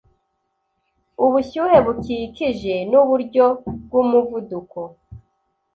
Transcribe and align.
ubushyuhe 1.25 1.77
bukikije 1.85 2.75
nuburyo 2.91 3.45
bwumuvuduko 3.85 4.79